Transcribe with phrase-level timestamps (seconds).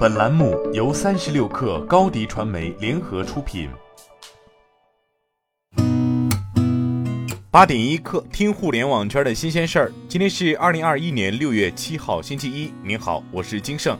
[0.00, 3.68] 本栏目由三十六氪高低传媒联合出品。
[7.50, 9.92] 八点一刻，听互联网圈的新鲜事儿。
[10.08, 12.72] 今天是二零二一年六月七号，星期一。
[12.82, 13.98] 您好，我是金盛。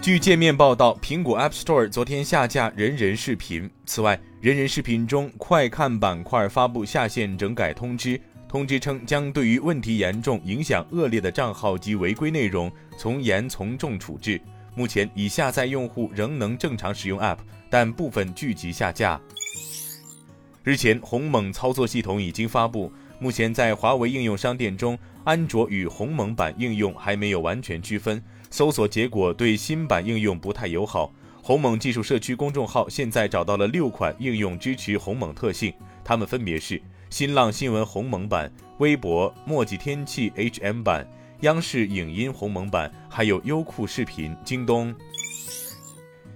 [0.00, 3.68] 据界面报道，苹果 App Store 昨天下架人人视频。
[3.84, 8.20] 此外，人人视频中快看板块发布下线整改通知。
[8.50, 14.40] 通知称，将对于问题严重、影响恶劣的账号及违规内容从严从重处置。
[14.74, 17.38] 目前，已下载用户仍能正常使用 App，
[17.70, 19.20] 但部分剧集下架。
[20.64, 31.12] 日前，鸿蒙操作系统已经发布，目前在华为应用商店中，安卓与鸿蒙版应用还没有完全区分，搜索结果对新版应用不太友好。
[31.40, 36.82] 鸿蒙技术社区公众号现在找到了六款应用支持鸿蒙特性，它们分别是。
[37.10, 41.04] 新浪新闻鸿蒙版、微博、墨迹天气 HM 版、
[41.40, 44.94] 央视影音鸿蒙版，还有优酷视频、京东。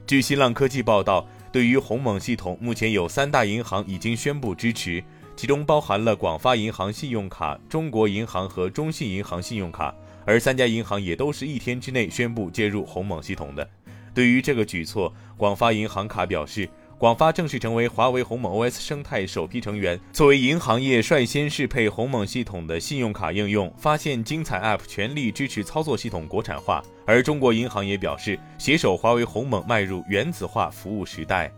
[0.04, 5.02] 据新浪科技报道，对于鸿蒙系统，目前有三大银行已经宣布支持，
[5.36, 9.94] 其中包含了广发银行信用卡、中国银行和中信银行信用卡，
[10.26, 13.66] 而三家银行也都是一天之内宣布接入鸿蒙系统的。
[14.12, 16.68] 对于这个举措，广发银行卡表示。
[17.04, 20.00] 广发正式成为华为鸿蒙 OS 生态首批成员。
[20.10, 26.82] 作为银行业率先适配鸿蒙系统的信用卡应用，发现精彩 App 全力支持操作系统国产化。
[27.04, 31.52] 而中国银行也表示，携手华为鸿蒙迈入原子化服务时代。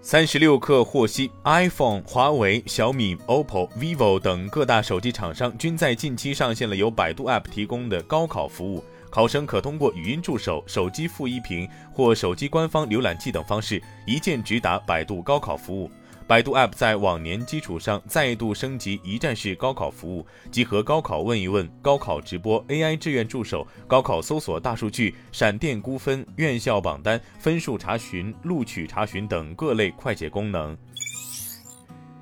[0.00, 8.84] 三十六氪获悉，iPhone、华为、小米、OPPO、vivo 等各大手机厂商均在近期上线了由百度 App 提供的高考服务。
[9.10, 15.90] 考生可通过语音助手、手机负一屏或手机官方浏览器等方式，一键直达百度高考服务。
[16.26, 30.76] 百度 App 在往年基础上再度升级一站式高考服务，集合高考问一问、高考直播、AI 志愿助手、高考搜索大数据、闪电估分、院校榜单、分数查询、录取查询等各类快捷功能。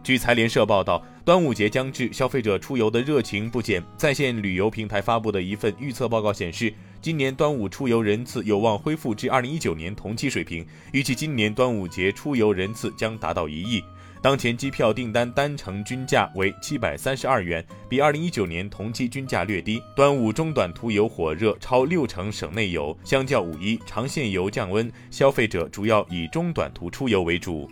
[0.06, 3.82] 据财联社报道，端午节将至，消费者出游的热情不减。
[3.96, 6.72] 在线旅游平台发布的一份预测报告显示，
[7.02, 13.82] 今年端午出游人次有望恢复至二零一九年同期水平，预计今年端午节出游人次将达到一亿。
[14.22, 19.82] 当前机票订单单程均价为七百三十二元，比二零一九年同期均价略低。
[19.96, 22.96] 端午中短途游火热，超六成省内游。
[23.02, 27.68] 相较五一长线游降温，消费者主要以中短途出游为主。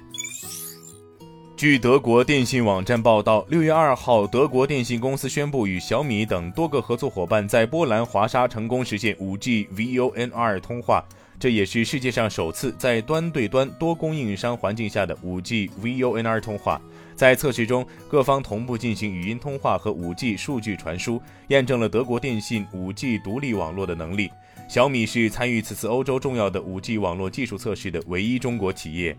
[1.64, 11.02] 据德国电信网站报道，六月二号，德国电信公司宣布与小米等多个合作伙伴在波兰华沙成功实现 5G VoNR 通话，
[11.40, 16.78] 这也是世界上首次在端对端多供应商环境下的 5G VoNR 通话。
[17.16, 24.30] 在测试中，各方同步进行语音通话和 5G 数据传输，验证了德国电信 5G 独立网络的能力。
[24.68, 29.16] 小米是参与此次欧洲重要的 5G 网络技术测试的唯一中国企业。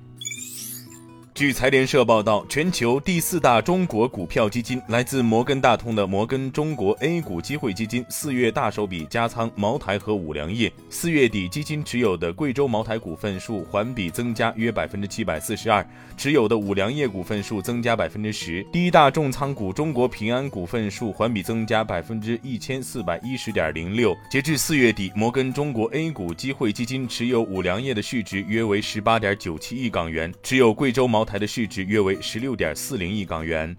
[1.35, 10.71] 据财联社报道，全球第四大中国股票基金来自摩根大通的摩根中国 A 股机会基金，四月大手笔加仓茅台和五粮液。
[10.89, 15.85] 四月底，基金持有的贵州茅台股份数环比增加约百分之七百四十二，
[16.15, 18.65] 持有的五粮液股份数增加百分之十。
[18.71, 24.15] 第一大重仓股中国平安股份数环比增加百分之一千四百一十点零六。
[24.31, 33.75] 截至四月底，摩根中国 A 股机会基金持有五粮液的市值约为十八点九七亿港元，持有贵州茅台的市值约为十六点四零亿港元。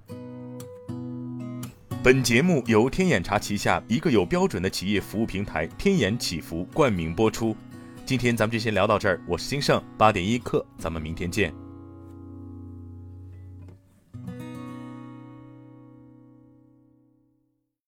[2.03, 7.57] 本节目由天眼查旗下一个有标准的企业服务平台天眼祈福冠名播出。
[8.05, 11.66] 今天咱们就先聊到这儿，我是金盛八点一刻，咱们明天见。